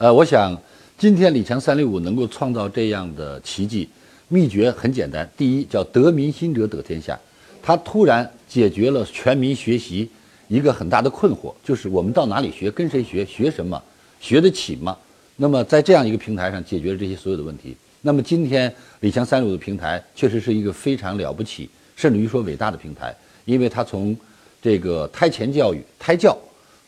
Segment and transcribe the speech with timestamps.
[0.00, 0.58] 呃，我想
[0.96, 3.86] 今天李强三六五能够创造这样的奇迹，
[4.28, 7.20] 秘诀很简单，第一叫得民心者得天下。
[7.62, 10.08] 他突然解决了全民学习
[10.48, 13.78] 一个很大的困惑，就是我们到哪里学，跟谁学，学什么，
[14.18, 14.96] 学得起吗？
[15.36, 17.76] 那么在这样一个平台上解决了这些所有的问题。
[18.00, 23.14] 那么今天李强三六五的平台确实是一个非常了不起，甚至于说伟大的平台，
[23.44, 24.16] 因为它从
[24.62, 26.34] 这个胎前教育、胎教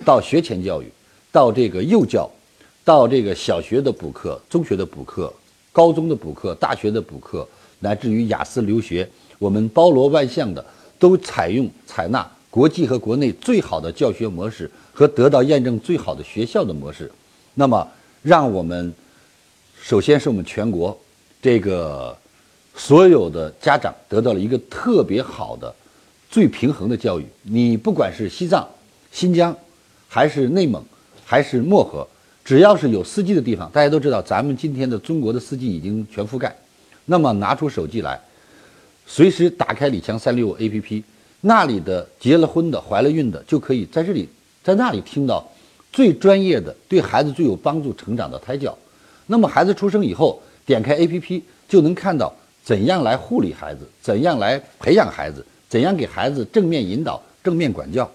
[0.03, 0.91] 到学前教育，
[1.31, 2.27] 到这个幼教。
[2.85, 5.33] 到这个小学的补课、中学的补课、
[5.71, 7.47] 高中的补课、大学的补课，
[7.79, 9.09] 乃至于雅思留学，
[9.39, 10.65] 我们包罗万象的
[10.99, 17.11] 都采用采纳国际和国内最好的教学模式和得到验证最好的学校的模式。
[17.55, 17.87] 那么，
[18.23, 18.93] 让我们
[19.81, 20.99] 首先是我们全国
[21.41, 22.17] 这个
[22.75, 25.73] 所有的家长得到了一个特别好的、
[26.31, 27.27] 最平衡的教育。
[27.43, 28.69] 你不管是西藏、
[29.11, 29.57] 新疆，
[30.09, 30.83] 还是内蒙，
[31.25, 32.07] 还是漠河。
[32.45, 36.55] 只要是有司机的地方，大家都知道，咱们今天的中国的司机已经全覆盖。
[37.05, 38.21] 那么拿出手机来，
[39.07, 41.03] 随时打开李强三六五 APP，
[41.41, 44.29] 那里的结了婚的、怀了孕的，就可以在这里，
[44.63, 45.49] 在那里听到
[45.93, 48.77] 最专业的、对孩子最有帮助成长的胎教。
[49.27, 58.11] 那么孩子出生以后，点开 APP 就能看到怎样来护理孩子，怎样来培养孩子，怎样给孩子正面引导、正面管教。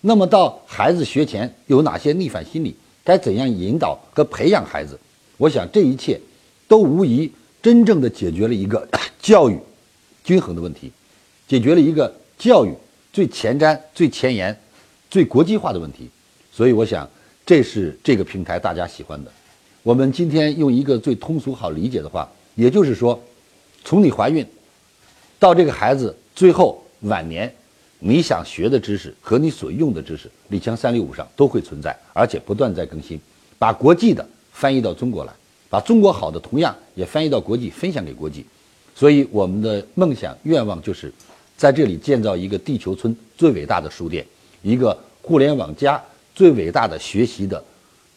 [0.00, 2.76] 那么到孩子学前有哪些逆反心理？
[3.04, 4.98] 该怎样引导和培养孩子？
[5.36, 6.20] 我想这一切，
[6.68, 8.86] 都无疑真正的解决了一个
[9.20, 9.58] 教育
[10.22, 10.92] 均衡的问题，
[11.48, 12.72] 解决了一个教育
[13.12, 14.56] 最前瞻、最前沿、
[15.10, 16.08] 最国际化的问题。
[16.52, 17.08] 所以，我想
[17.44, 19.32] 这是这个平台大家喜欢的。
[19.82, 23.20] 我们今天用一个最通俗好理解的话，也就是说，
[23.84, 24.46] 从你怀孕
[25.40, 27.52] 到这个孩子最后晚年。
[28.04, 33.16] 你想学的知识和你所用的知识，李强三六五上都会存在，而且不断在更新，
[33.60, 35.32] 把国际的翻译到中国来，
[35.70, 38.44] 把中国好的同样也翻译到国际，分享给国际。
[38.92, 41.12] 所以我们的梦想愿望就是，
[41.56, 44.26] 在这里建造一个地球村最伟大的书店，
[44.62, 46.02] 一个互联网加
[46.34, 47.62] 最伟大的学习的，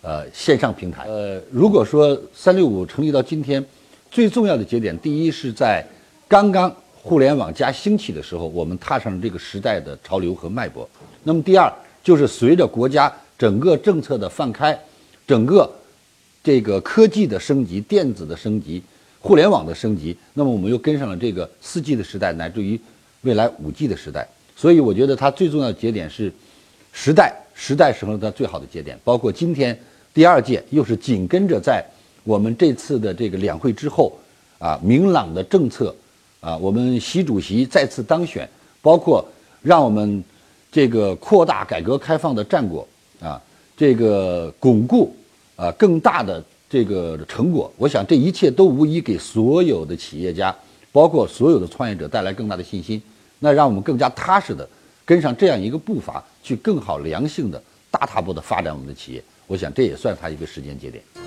[0.01, 1.03] 呃线上平台。
[1.07, 3.63] 呃，如果说三六五成立到今天，
[4.09, 5.85] 最重要的节点，第一是在
[6.27, 6.75] 刚刚。
[7.07, 10.89] 互联网加兴起的时候，我们踏上了这个时代的潮流和脉搏。
[11.21, 11.71] 那么第二
[12.03, 14.75] 就是随着国家整个政策的放开，
[15.27, 15.71] 整个
[16.43, 18.81] 这个科技的升级、电子的升级、
[19.19, 22.79] 互联网的升级，那么我们又跟上了这个四 G 的时代，乃至于
[23.21, 24.27] 未来五 G 的时代。
[24.55, 26.33] 所以我觉得它最重要的节点是
[26.91, 28.99] 时代，时代成了它最好的节点。
[29.03, 29.79] 包括今天
[30.11, 31.85] 第二届又是紧跟着在
[32.23, 34.11] 我们这次的这个两会之后
[34.57, 35.95] 啊，明朗的政策。
[36.39, 38.47] 啊，我们习主席再次当选，
[38.81, 39.25] 包括
[39.61, 40.23] 让我们
[40.71, 42.87] 这个扩大改革开放的战果
[43.19, 43.41] 啊，
[43.75, 45.15] 这个巩固
[45.55, 50.55] 啊更大的这个成果，我想这一切都无疑给所有的企业家，
[50.91, 53.01] 包括所有的创业者带来更大的信心。
[53.39, 54.67] 那让我们更加踏实的
[55.03, 59.23] 跟上这样一个步伐，去更好良性的大踏步的发展我们的企业。
[59.47, 61.24] 我想这也算它一个时间节点。